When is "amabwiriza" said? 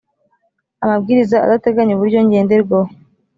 0.83-1.37